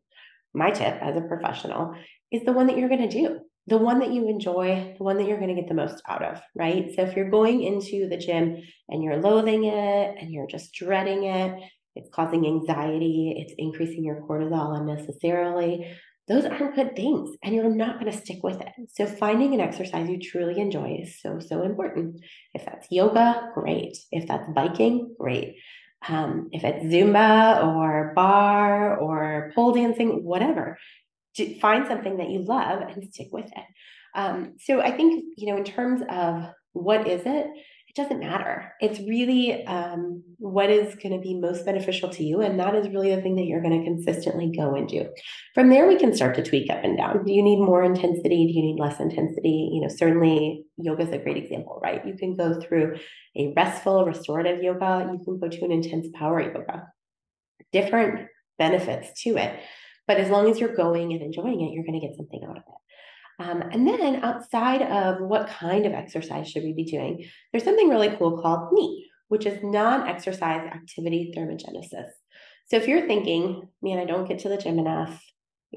my 0.54 0.70
tip 0.70 0.98
as 1.00 1.16
a 1.16 1.22
professional, 1.22 1.94
is 2.32 2.42
the 2.44 2.52
one 2.52 2.66
that 2.66 2.76
you're 2.76 2.88
going 2.88 3.08
to 3.08 3.22
do 3.22 3.40
the 3.68 3.76
one 3.76 3.98
that 3.98 4.12
you 4.12 4.28
enjoy, 4.28 4.94
the 4.96 5.04
one 5.04 5.18
that 5.18 5.26
you're 5.26 5.38
going 5.38 5.54
to 5.54 5.60
get 5.60 5.68
the 5.68 5.74
most 5.74 6.02
out 6.08 6.24
of, 6.24 6.40
right? 6.54 6.90
So 6.96 7.02
if 7.02 7.14
you're 7.14 7.30
going 7.30 7.62
into 7.62 8.08
the 8.08 8.16
gym 8.16 8.62
and 8.88 9.04
you're 9.04 9.20
loathing 9.20 9.64
it 9.64 10.16
and 10.18 10.30
you're 10.30 10.46
just 10.46 10.72
dreading 10.72 11.24
it, 11.24 11.62
it's 11.98 12.10
causing 12.10 12.46
anxiety, 12.46 13.34
it's 13.36 13.52
increasing 13.58 14.04
your 14.04 14.22
cortisol 14.22 14.78
unnecessarily. 14.78 15.94
Those 16.28 16.44
aren't 16.44 16.74
good 16.74 16.94
things, 16.94 17.36
and 17.42 17.54
you're 17.54 17.74
not 17.74 17.98
going 17.98 18.12
to 18.12 18.18
stick 18.18 18.42
with 18.42 18.60
it. 18.60 18.68
So, 18.90 19.06
finding 19.06 19.54
an 19.54 19.60
exercise 19.60 20.08
you 20.08 20.18
truly 20.18 20.60
enjoy 20.60 21.00
is 21.02 21.20
so, 21.20 21.40
so 21.40 21.62
important. 21.62 22.20
If 22.54 22.66
that's 22.66 22.86
yoga, 22.90 23.50
great. 23.54 23.96
If 24.12 24.28
that's 24.28 24.48
biking, 24.54 25.14
great. 25.18 25.56
Um, 26.06 26.48
if 26.52 26.64
it's 26.64 26.84
Zumba 26.84 27.64
or 27.64 28.12
barre 28.14 28.96
or 28.98 29.52
pole 29.54 29.72
dancing, 29.72 30.22
whatever, 30.22 30.78
find 31.60 31.86
something 31.86 32.18
that 32.18 32.30
you 32.30 32.40
love 32.40 32.82
and 32.82 33.02
stick 33.12 33.28
with 33.32 33.46
it. 33.46 33.64
Um, 34.14 34.54
so 34.58 34.80
I 34.80 34.96
think, 34.96 35.24
you 35.36 35.46
know, 35.46 35.56
in 35.56 35.64
terms 35.64 36.02
of 36.10 36.44
what 36.72 37.06
is 37.06 37.22
it, 37.24 37.46
it 37.46 37.56
doesn't 37.98 38.20
matter. 38.20 38.72
It's 38.80 38.98
really 39.00 39.66
um, 39.66 40.22
what 40.38 40.70
is 40.70 40.94
going 40.94 41.12
to 41.12 41.20
be 41.20 41.34
most 41.34 41.66
beneficial 41.66 42.08
to 42.10 42.24
you. 42.24 42.40
And 42.40 42.58
that 42.58 42.74
is 42.74 42.88
really 42.88 43.14
the 43.14 43.20
thing 43.20 43.36
that 43.36 43.44
you're 43.44 43.60
going 43.60 43.78
to 43.78 43.84
consistently 43.84 44.50
go 44.56 44.74
into. 44.74 45.10
From 45.54 45.68
there, 45.68 45.86
we 45.86 45.98
can 45.98 46.14
start 46.14 46.34
to 46.36 46.42
tweak 46.42 46.70
up 46.70 46.82
and 46.82 46.96
down. 46.96 47.24
Do 47.24 47.32
you 47.32 47.42
need 47.42 47.58
more 47.58 47.82
intensity? 47.82 48.46
Do 48.46 48.52
you 48.52 48.62
need 48.62 48.80
less 48.80 49.00
intensity? 49.00 49.70
You 49.72 49.82
know, 49.82 49.88
certainly 49.88 50.64
yoga 50.78 51.02
is 51.02 51.10
a 51.10 51.18
great 51.18 51.36
example, 51.36 51.78
right? 51.82 52.06
You 52.06 52.14
can 52.16 52.36
go 52.36 52.58
through 52.60 52.96
a 53.36 53.52
restful, 53.54 54.06
restorative 54.06 54.62
yoga. 54.62 55.10
You 55.12 55.20
can 55.24 55.38
go 55.38 55.48
to 55.48 55.64
an 55.64 55.72
intense 55.72 56.06
power 56.14 56.40
yoga. 56.40 56.86
Different 57.72 58.28
benefits 58.58 59.20
to 59.24 59.36
it. 59.36 59.60
But 60.06 60.16
as 60.16 60.30
long 60.30 60.50
as 60.50 60.58
you're 60.58 60.74
going 60.74 61.12
and 61.12 61.20
enjoying 61.20 61.60
it, 61.60 61.72
you're 61.72 61.84
going 61.84 62.00
to 62.00 62.06
get 62.06 62.16
something 62.16 62.40
out 62.48 62.56
of 62.56 62.62
it. 62.62 62.77
Um, 63.38 63.62
and 63.62 63.86
then 63.86 64.24
outside 64.24 64.82
of 64.82 65.20
what 65.20 65.48
kind 65.48 65.86
of 65.86 65.92
exercise 65.92 66.50
should 66.50 66.64
we 66.64 66.72
be 66.72 66.84
doing, 66.84 67.24
there's 67.52 67.64
something 67.64 67.88
really 67.88 68.14
cool 68.16 68.40
called 68.40 68.72
NEAT, 68.72 69.06
which 69.28 69.46
is 69.46 69.62
non 69.62 70.08
exercise 70.08 70.66
activity 70.66 71.32
thermogenesis. 71.36 72.10
So 72.66 72.76
if 72.76 72.88
you're 72.88 73.06
thinking, 73.06 73.68
man, 73.80 73.98
I 73.98 74.04
don't 74.04 74.28
get 74.28 74.40
to 74.40 74.48
the 74.48 74.56
gym 74.56 74.78
enough, 74.78 75.22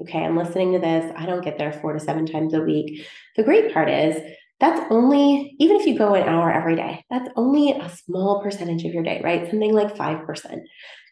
okay, 0.00 0.18
I'm 0.24 0.36
listening 0.36 0.72
to 0.72 0.78
this, 0.78 1.12
I 1.16 1.26
don't 1.26 1.44
get 1.44 1.56
there 1.56 1.72
four 1.72 1.92
to 1.92 2.00
seven 2.00 2.26
times 2.26 2.52
a 2.52 2.60
week. 2.60 3.06
The 3.36 3.44
great 3.44 3.72
part 3.72 3.88
is 3.88 4.20
that's 4.58 4.80
only, 4.90 5.56
even 5.58 5.76
if 5.76 5.86
you 5.86 5.98
go 5.98 6.14
an 6.14 6.28
hour 6.28 6.52
every 6.52 6.76
day, 6.76 7.04
that's 7.10 7.28
only 7.36 7.72
a 7.72 7.90
small 8.04 8.42
percentage 8.42 8.84
of 8.84 8.92
your 8.92 9.02
day, 9.02 9.20
right? 9.22 9.48
Something 9.50 9.74
like 9.74 9.96
5%. 9.96 10.60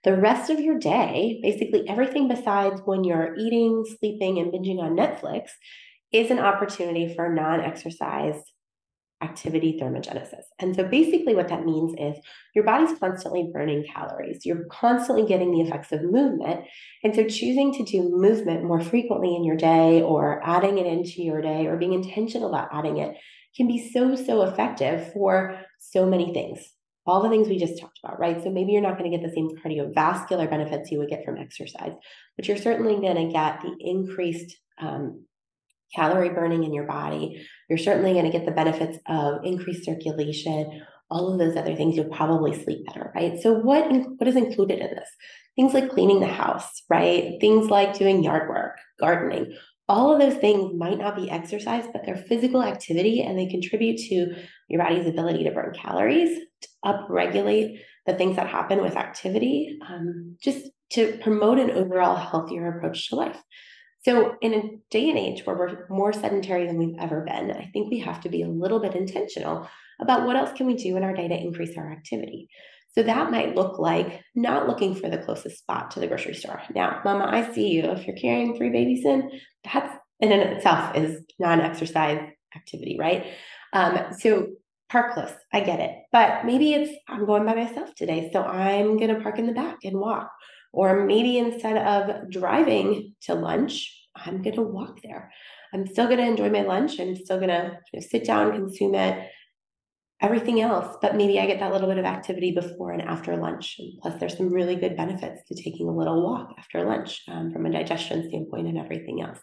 The 0.04 0.16
rest 0.16 0.50
of 0.50 0.60
your 0.60 0.78
day, 0.78 1.40
basically 1.42 1.88
everything 1.88 2.28
besides 2.28 2.80
when 2.84 3.04
you're 3.04 3.34
eating, 3.36 3.84
sleeping, 3.98 4.38
and 4.38 4.52
binging 4.52 4.78
on 4.78 4.96
Netflix, 4.96 5.50
is 6.12 6.30
an 6.30 6.38
opportunity 6.38 7.14
for 7.14 7.32
non 7.32 7.60
exercise 7.60 8.42
activity 9.22 9.78
thermogenesis. 9.80 10.44
And 10.58 10.74
so 10.74 10.84
basically, 10.84 11.34
what 11.34 11.48
that 11.48 11.64
means 11.64 11.94
is 11.98 12.22
your 12.54 12.64
body's 12.64 12.98
constantly 12.98 13.50
burning 13.52 13.84
calories. 13.84 14.46
You're 14.46 14.64
constantly 14.70 15.26
getting 15.26 15.52
the 15.52 15.60
effects 15.60 15.92
of 15.92 16.02
movement. 16.02 16.64
And 17.04 17.14
so, 17.14 17.24
choosing 17.24 17.72
to 17.74 17.84
do 17.84 18.10
movement 18.10 18.64
more 18.64 18.80
frequently 18.80 19.34
in 19.34 19.44
your 19.44 19.56
day 19.56 20.02
or 20.02 20.40
adding 20.44 20.78
it 20.78 20.86
into 20.86 21.22
your 21.22 21.42
day 21.42 21.66
or 21.66 21.76
being 21.76 21.92
intentional 21.92 22.48
about 22.48 22.68
adding 22.72 22.98
it 22.98 23.16
can 23.56 23.66
be 23.66 23.90
so, 23.92 24.14
so 24.14 24.42
effective 24.42 25.12
for 25.12 25.60
so 25.78 26.06
many 26.06 26.32
things. 26.32 26.60
All 27.06 27.22
the 27.22 27.28
things 27.28 27.48
we 27.48 27.58
just 27.58 27.80
talked 27.80 27.98
about, 28.04 28.20
right? 28.20 28.42
So 28.42 28.50
maybe 28.50 28.72
you're 28.72 28.82
not 28.82 28.98
going 28.98 29.10
to 29.10 29.16
get 29.16 29.26
the 29.26 29.34
same 29.34 29.50
cardiovascular 29.56 30.48
benefits 30.48 30.90
you 30.90 30.98
would 30.98 31.08
get 31.08 31.24
from 31.24 31.38
exercise, 31.38 31.92
but 32.36 32.46
you're 32.46 32.56
certainly 32.56 32.94
going 33.00 33.26
to 33.26 33.32
get 33.32 33.60
the 33.62 33.74
increased 33.80 34.56
um, 34.80 35.24
calorie 35.94 36.30
burning 36.30 36.64
in 36.64 36.72
your 36.72 36.86
body. 36.86 37.46
You're 37.68 37.78
certainly 37.78 38.12
going 38.12 38.24
to 38.24 38.30
get 38.30 38.46
the 38.46 38.52
benefits 38.52 38.98
of 39.06 39.44
increased 39.44 39.84
circulation, 39.84 40.82
all 41.10 41.32
of 41.32 41.38
those 41.38 41.56
other 41.56 41.74
things. 41.74 41.96
You'll 41.96 42.06
probably 42.06 42.54
sleep 42.62 42.86
better, 42.86 43.12
right? 43.14 43.40
So 43.40 43.52
what 43.52 43.90
what 43.90 44.28
is 44.28 44.36
included 44.36 44.78
in 44.78 44.94
this? 44.94 45.08
Things 45.56 45.74
like 45.74 45.90
cleaning 45.90 46.20
the 46.20 46.26
house, 46.26 46.82
right? 46.88 47.38
Things 47.40 47.68
like 47.68 47.98
doing 47.98 48.22
yard 48.22 48.48
work, 48.48 48.76
gardening. 48.98 49.56
All 49.88 50.12
of 50.12 50.20
those 50.20 50.38
things 50.40 50.72
might 50.78 50.98
not 50.98 51.16
be 51.16 51.28
exercise, 51.28 51.84
but 51.92 52.06
they're 52.06 52.16
physical 52.16 52.62
activity 52.62 53.22
and 53.22 53.36
they 53.36 53.46
contribute 53.46 53.98
to 53.98 54.36
your 54.68 54.80
body's 54.80 55.08
ability 55.08 55.42
to 55.44 55.50
burn 55.50 55.74
calories, 55.74 56.38
to 56.60 56.68
upregulate 56.84 57.80
the 58.06 58.14
things 58.14 58.36
that 58.36 58.46
happen 58.46 58.80
with 58.82 58.96
activity, 58.96 59.78
um, 59.88 60.36
just 60.40 60.66
to 60.90 61.18
promote 61.22 61.58
an 61.58 61.72
overall 61.72 62.14
healthier 62.14 62.68
approach 62.68 63.08
to 63.08 63.16
life. 63.16 63.42
So, 64.02 64.36
in 64.40 64.54
a 64.54 64.62
day 64.90 65.10
and 65.10 65.18
age 65.18 65.44
where 65.44 65.56
we're 65.56 65.86
more 65.90 66.12
sedentary 66.12 66.66
than 66.66 66.78
we've 66.78 66.96
ever 66.98 67.20
been, 67.20 67.50
I 67.50 67.70
think 67.72 67.90
we 67.90 67.98
have 67.98 68.20
to 68.22 68.30
be 68.30 68.42
a 68.42 68.48
little 68.48 68.80
bit 68.80 68.94
intentional 68.94 69.68
about 70.00 70.26
what 70.26 70.36
else 70.36 70.52
can 70.52 70.66
we 70.66 70.74
do 70.74 70.96
in 70.96 71.04
our 71.04 71.12
day 71.14 71.28
to 71.28 71.36
increase 71.36 71.76
our 71.76 71.92
activity. 71.92 72.48
So 72.94 73.02
that 73.02 73.30
might 73.30 73.54
look 73.54 73.78
like 73.78 74.22
not 74.34 74.66
looking 74.66 74.94
for 74.94 75.08
the 75.08 75.18
closest 75.18 75.58
spot 75.58 75.90
to 75.92 76.00
the 76.00 76.06
grocery 76.06 76.34
store. 76.34 76.60
Now, 76.74 77.00
mama, 77.04 77.28
I 77.30 77.52
see 77.52 77.68
you. 77.68 77.82
If 77.82 78.06
you're 78.06 78.16
carrying 78.16 78.56
three 78.56 78.70
babies 78.70 79.04
in, 79.04 79.30
that's 79.62 79.96
in 80.18 80.32
and 80.32 80.54
itself 80.54 80.96
is 80.96 81.22
non-exercise 81.38 82.20
activity, 82.56 82.96
right? 82.98 83.26
Um, 83.72 83.98
so 84.18 84.48
parkless, 84.90 85.34
I 85.52 85.60
get 85.60 85.78
it. 85.78 85.94
But 86.10 86.44
maybe 86.44 86.74
it's 86.74 86.92
I'm 87.08 87.26
going 87.26 87.46
by 87.46 87.54
myself 87.54 87.94
today. 87.94 88.30
So 88.32 88.42
I'm 88.42 88.98
gonna 88.98 89.20
park 89.20 89.38
in 89.38 89.46
the 89.46 89.52
back 89.52 89.78
and 89.84 89.98
walk. 89.98 90.30
Or 90.72 91.04
maybe 91.04 91.38
instead 91.38 91.76
of 91.76 92.30
driving 92.30 93.14
to 93.22 93.34
lunch, 93.34 93.96
I'm 94.16 94.42
going 94.42 94.56
to 94.56 94.62
walk 94.62 95.00
there. 95.02 95.32
I'm 95.72 95.86
still 95.86 96.06
going 96.06 96.18
to 96.18 96.26
enjoy 96.26 96.50
my 96.50 96.62
lunch. 96.62 96.98
I'm 96.98 97.16
still 97.16 97.38
going 97.38 97.48
to 97.48 97.78
you 97.92 98.00
know, 98.00 98.06
sit 98.06 98.24
down, 98.24 98.52
consume 98.52 98.94
it, 98.94 99.30
everything 100.20 100.60
else. 100.60 100.96
But 101.00 101.16
maybe 101.16 101.38
I 101.38 101.46
get 101.46 101.60
that 101.60 101.72
little 101.72 101.88
bit 101.88 101.98
of 101.98 102.04
activity 102.04 102.52
before 102.52 102.92
and 102.92 103.02
after 103.02 103.36
lunch. 103.36 103.76
And 103.78 104.00
plus, 104.00 104.18
there's 104.18 104.36
some 104.36 104.52
really 104.52 104.76
good 104.76 104.96
benefits 104.96 105.42
to 105.48 105.54
taking 105.54 105.88
a 105.88 105.96
little 105.96 106.22
walk 106.22 106.54
after 106.58 106.84
lunch 106.84 107.22
um, 107.28 107.52
from 107.52 107.66
a 107.66 107.70
digestion 107.72 108.28
standpoint 108.28 108.66
and 108.66 108.78
everything 108.78 109.22
else. 109.22 109.38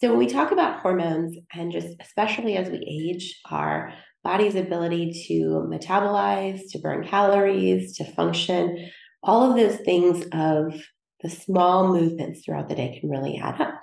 So, 0.00 0.08
when 0.08 0.18
we 0.18 0.26
talk 0.26 0.50
about 0.50 0.80
hormones, 0.80 1.36
and 1.54 1.70
just 1.70 1.88
especially 2.00 2.56
as 2.56 2.68
we 2.68 2.78
age, 2.78 3.40
our 3.50 3.92
body's 4.24 4.56
ability 4.56 5.26
to 5.28 5.68
metabolize, 5.70 6.60
to 6.70 6.78
burn 6.78 7.06
calories, 7.06 7.96
to 7.96 8.04
function, 8.04 8.90
all 9.22 9.48
of 9.48 9.56
those 9.56 9.76
things 9.76 10.26
of 10.32 10.74
the 11.22 11.30
small 11.30 11.92
movements 11.92 12.44
throughout 12.44 12.68
the 12.68 12.74
day 12.74 12.98
can 12.98 13.08
really 13.08 13.38
add 13.38 13.60
up. 13.60 13.80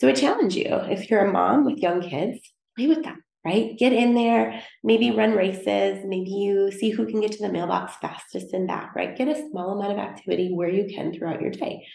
So 0.00 0.08
I 0.08 0.12
challenge 0.12 0.54
you 0.54 0.66
if 0.66 1.08
you're 1.08 1.24
a 1.24 1.32
mom 1.32 1.64
with 1.64 1.78
young 1.78 2.02
kids, 2.02 2.40
play 2.76 2.88
with 2.88 3.02
them, 3.02 3.22
right? 3.44 3.78
Get 3.78 3.92
in 3.92 4.14
there, 4.14 4.62
maybe 4.84 5.10
run 5.10 5.32
races, 5.32 6.04
maybe 6.04 6.30
you 6.30 6.70
see 6.72 6.90
who 6.90 7.06
can 7.06 7.20
get 7.20 7.32
to 7.32 7.42
the 7.42 7.52
mailbox 7.52 7.96
fastest 7.96 8.52
and 8.52 8.66
back, 8.66 8.94
right? 8.94 9.16
Get 9.16 9.28
a 9.28 9.48
small 9.48 9.78
amount 9.78 9.92
of 9.92 9.98
activity 9.98 10.52
where 10.52 10.68
you 10.68 10.92
can 10.92 11.12
throughout 11.12 11.40
your 11.40 11.50
day. 11.50 11.86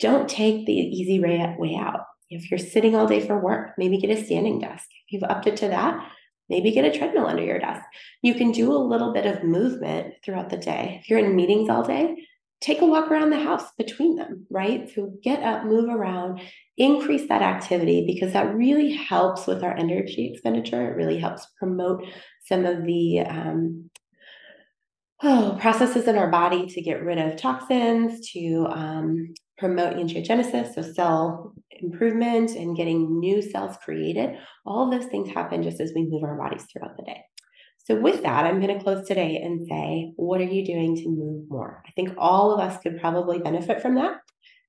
Don't 0.00 0.28
take 0.28 0.66
the 0.66 0.72
easy 0.72 1.20
way 1.20 1.76
out. 1.76 2.04
If 2.28 2.50
you're 2.50 2.58
sitting 2.58 2.96
all 2.96 3.06
day 3.06 3.24
for 3.26 3.38
work, 3.38 3.74
maybe 3.78 3.98
get 3.98 4.10
a 4.10 4.24
standing 4.24 4.58
desk. 4.58 4.86
If 5.06 5.12
you've 5.12 5.30
upped 5.30 5.46
it 5.46 5.56
to 5.58 5.68
that, 5.68 6.10
maybe 6.48 6.72
get 6.72 6.84
a 6.84 6.98
treadmill 6.98 7.26
under 7.26 7.44
your 7.44 7.58
desk. 7.58 7.82
You 8.22 8.34
can 8.34 8.50
do 8.52 8.72
a 8.72 8.76
little 8.76 9.12
bit 9.12 9.26
of 9.26 9.44
movement 9.44 10.14
throughout 10.24 10.50
the 10.50 10.56
day. 10.56 10.98
If 11.00 11.08
you're 11.08 11.20
in 11.20 11.36
meetings 11.36 11.70
all 11.70 11.84
day, 11.84 12.16
take 12.62 12.80
a 12.80 12.86
walk 12.86 13.10
around 13.10 13.30
the 13.30 13.38
house 13.38 13.64
between 13.76 14.16
them, 14.16 14.46
right? 14.48 14.88
So 14.94 15.12
get 15.22 15.42
up, 15.42 15.64
move 15.64 15.90
around, 15.90 16.40
increase 16.76 17.28
that 17.28 17.42
activity 17.42 18.06
because 18.06 18.32
that 18.32 18.54
really 18.54 18.92
helps 18.92 19.46
with 19.46 19.64
our 19.64 19.76
energy 19.76 20.30
expenditure. 20.32 20.90
It 20.90 20.96
really 20.96 21.18
helps 21.18 21.46
promote 21.58 22.04
some 22.46 22.64
of 22.64 22.84
the 22.84 23.20
um, 23.20 23.90
oh, 25.22 25.58
processes 25.60 26.06
in 26.06 26.16
our 26.16 26.30
body 26.30 26.66
to 26.66 26.80
get 26.80 27.02
rid 27.02 27.18
of 27.18 27.36
toxins, 27.36 28.30
to 28.30 28.66
um, 28.70 29.34
promote 29.58 29.96
angiogenesis, 29.96 30.74
so 30.74 30.82
cell 30.82 31.54
improvement 31.70 32.52
and 32.52 32.76
getting 32.76 33.18
new 33.18 33.42
cells 33.42 33.76
created. 33.84 34.36
All 34.64 34.84
of 34.84 34.90
those 34.92 35.10
things 35.10 35.30
happen 35.30 35.64
just 35.64 35.80
as 35.80 35.92
we 35.94 36.06
move 36.06 36.22
our 36.22 36.36
bodies 36.36 36.64
throughout 36.72 36.96
the 36.96 37.02
day. 37.02 37.22
So, 37.84 37.96
with 37.96 38.22
that, 38.22 38.44
I'm 38.46 38.60
going 38.60 38.76
to 38.76 38.82
close 38.82 39.06
today 39.06 39.40
and 39.42 39.66
say, 39.66 40.12
what 40.16 40.40
are 40.40 40.44
you 40.44 40.64
doing 40.64 40.94
to 40.96 41.08
move 41.08 41.50
more? 41.50 41.82
I 41.86 41.90
think 41.92 42.14
all 42.16 42.52
of 42.52 42.60
us 42.60 42.80
could 42.80 43.00
probably 43.00 43.38
benefit 43.38 43.82
from 43.82 43.96
that. 43.96 44.20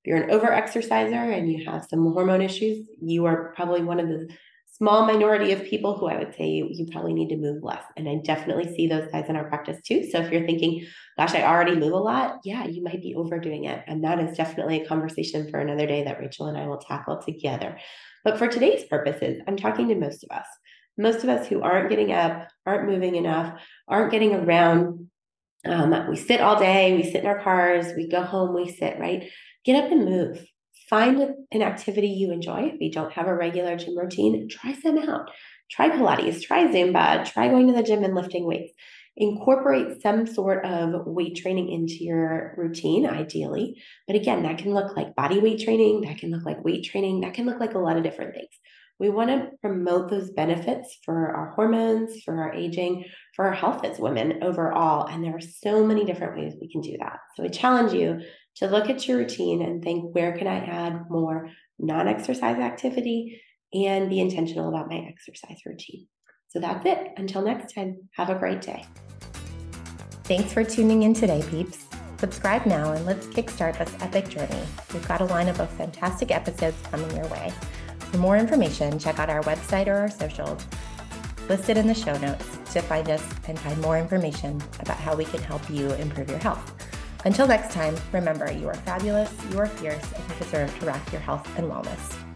If 0.03 0.07
you're 0.07 0.23
an 0.23 0.31
over 0.31 0.51
exerciser 0.51 1.15
and 1.15 1.51
you 1.51 1.63
have 1.65 1.85
some 1.85 2.11
hormone 2.11 2.41
issues, 2.41 2.87
you 3.01 3.25
are 3.25 3.53
probably 3.55 3.83
one 3.83 3.99
of 3.99 4.07
the 4.07 4.29
small 4.73 5.05
minority 5.05 5.51
of 5.51 5.63
people 5.63 5.95
who 5.95 6.07
I 6.07 6.17
would 6.17 6.35
say 6.35 6.47
you 6.47 6.87
probably 6.91 7.13
need 7.13 7.29
to 7.29 7.37
move 7.37 7.63
less. 7.63 7.83
And 7.95 8.09
I 8.09 8.15
definitely 8.23 8.75
see 8.75 8.87
those 8.87 9.09
guys 9.11 9.29
in 9.29 9.35
our 9.35 9.47
practice 9.47 9.79
too. 9.85 10.09
So 10.09 10.19
if 10.19 10.31
you're 10.31 10.47
thinking, 10.47 10.85
gosh, 11.15 11.35
I 11.35 11.43
already 11.43 11.75
move 11.75 11.93
a 11.93 11.97
lot, 11.97 12.39
yeah, 12.43 12.65
you 12.65 12.83
might 12.83 13.01
be 13.01 13.13
overdoing 13.15 13.65
it. 13.65 13.83
And 13.87 14.03
that 14.03 14.19
is 14.19 14.35
definitely 14.35 14.81
a 14.81 14.87
conversation 14.87 15.49
for 15.49 15.59
another 15.59 15.85
day 15.85 16.03
that 16.03 16.19
Rachel 16.19 16.47
and 16.47 16.57
I 16.57 16.67
will 16.67 16.79
tackle 16.79 17.21
together. 17.21 17.77
But 18.23 18.39
for 18.39 18.47
today's 18.47 18.83
purposes, 18.85 19.41
I'm 19.47 19.57
talking 19.57 19.87
to 19.89 19.95
most 19.95 20.23
of 20.23 20.35
us 20.35 20.47
most 20.97 21.23
of 21.23 21.29
us 21.29 21.47
who 21.47 21.61
aren't 21.61 21.89
getting 21.89 22.11
up, 22.11 22.47
aren't 22.65 22.87
moving 22.87 23.15
enough, 23.15 23.59
aren't 23.87 24.11
getting 24.11 24.33
around. 24.33 25.09
Um, 25.65 26.07
we 26.09 26.15
sit 26.15 26.41
all 26.41 26.59
day, 26.59 26.95
we 26.95 27.03
sit 27.03 27.21
in 27.21 27.25
our 27.25 27.41
cars, 27.41 27.93
we 27.95 28.09
go 28.09 28.21
home, 28.21 28.53
we 28.53 28.69
sit, 28.69 28.99
right? 28.99 29.29
Get 29.65 29.83
up 29.83 29.91
and 29.91 30.05
move. 30.05 30.45
Find 30.89 31.33
an 31.51 31.61
activity 31.61 32.09
you 32.09 32.31
enjoy. 32.31 32.71
If 32.73 32.81
you 32.81 32.91
don't 32.91 33.13
have 33.13 33.27
a 33.27 33.35
regular 33.35 33.77
gym 33.77 33.97
routine, 33.97 34.47
try 34.49 34.73
some 34.73 34.97
out. 34.97 35.29
Try 35.71 35.89
Pilates, 35.89 36.41
try 36.41 36.67
Zumba, 36.67 37.25
try 37.25 37.47
going 37.47 37.67
to 37.67 37.73
the 37.73 37.81
gym 37.81 38.03
and 38.03 38.13
lifting 38.13 38.45
weights. 38.45 38.73
Incorporate 39.15 40.01
some 40.01 40.27
sort 40.27 40.65
of 40.65 41.05
weight 41.05 41.37
training 41.37 41.69
into 41.71 42.03
your 42.03 42.53
routine, 42.57 43.07
ideally. 43.07 43.81
But 44.05 44.15
again, 44.15 44.43
that 44.43 44.57
can 44.57 44.73
look 44.73 44.95
like 44.97 45.15
body 45.15 45.39
weight 45.39 45.63
training, 45.63 46.01
that 46.01 46.17
can 46.17 46.31
look 46.31 46.45
like 46.45 46.63
weight 46.63 46.83
training, 46.83 47.21
that 47.21 47.33
can 47.33 47.45
look 47.45 47.59
like 47.59 47.73
a 47.73 47.79
lot 47.79 47.97
of 47.97 48.03
different 48.03 48.35
things. 48.35 48.49
We 48.99 49.09
want 49.09 49.29
to 49.29 49.49
promote 49.61 50.09
those 50.09 50.31
benefits 50.31 50.97
for 51.03 51.31
our 51.35 51.51
hormones, 51.55 52.21
for 52.23 52.41
our 52.41 52.53
aging, 52.53 53.05
for 53.35 53.45
our 53.45 53.53
health 53.53 53.83
as 53.83 53.99
women 53.99 54.43
overall. 54.43 55.07
And 55.07 55.23
there 55.23 55.35
are 55.35 55.41
so 55.41 55.85
many 55.85 56.05
different 56.05 56.37
ways 56.37 56.55
we 56.59 56.71
can 56.71 56.81
do 56.81 56.97
that. 56.99 57.19
So 57.35 57.43
I 57.43 57.47
challenge 57.47 57.93
you 57.93 58.21
to 58.57 58.67
look 58.67 58.89
at 58.89 59.07
your 59.07 59.17
routine 59.17 59.61
and 59.61 59.83
think 59.83 60.13
where 60.13 60.37
can 60.37 60.47
I 60.47 60.57
add 60.57 61.09
more 61.09 61.49
non 61.79 62.07
exercise 62.07 62.57
activity 62.57 63.41
and 63.73 64.09
be 64.09 64.19
intentional 64.19 64.69
about 64.69 64.89
my 64.89 65.07
exercise 65.09 65.57
routine. 65.65 66.07
So 66.49 66.59
that's 66.59 66.85
it. 66.85 67.13
Until 67.17 67.41
next 67.41 67.73
time, 67.73 67.97
have 68.13 68.29
a 68.29 68.35
great 68.35 68.61
day. 68.61 68.85
Thanks 70.25 70.53
for 70.53 70.63
tuning 70.63 71.03
in 71.03 71.13
today, 71.13 71.43
peeps. 71.49 71.87
Subscribe 72.19 72.65
now 72.65 72.93
and 72.93 73.05
let's 73.05 73.27
kickstart 73.27 73.77
this 73.77 73.93
epic 73.99 74.29
journey. 74.29 74.63
We've 74.93 75.05
got 75.07 75.19
a 75.19 75.25
lineup 75.25 75.59
of 75.59 75.69
fantastic 75.71 76.31
episodes 76.31 76.77
coming 76.89 77.13
your 77.15 77.27
way. 77.27 77.51
For 78.13 78.19
more 78.19 78.37
information, 78.37 78.99
check 78.99 79.17
out 79.17 79.31
our 79.31 79.41
website 79.41 79.87
or 79.87 79.95
our 79.95 80.09
socials 80.11 80.67
listed 81.49 81.77
in 81.77 81.87
the 81.87 81.95
show 81.95 82.15
notes 82.19 82.45
to 82.71 82.79
find 82.79 83.09
us 83.09 83.27
and 83.47 83.57
find 83.57 83.81
more 83.81 83.97
information 83.97 84.61
about 84.81 84.97
how 84.97 85.15
we 85.15 85.25
can 85.25 85.41
help 85.41 85.67
you 85.67 85.89
improve 85.93 86.29
your 86.29 86.37
health. 86.37 86.75
Until 87.25 87.47
next 87.47 87.73
time, 87.73 87.95
remember 88.11 88.51
you 88.51 88.67
are 88.67 88.75
fabulous, 88.75 89.33
you 89.49 89.57
are 89.57 89.65
fierce, 89.65 90.13
and 90.13 90.23
you 90.29 90.35
deserve 90.37 90.77
to 90.77 90.85
rock 90.85 91.11
your 91.11 91.21
health 91.21 91.49
and 91.57 91.65
wellness. 91.65 92.32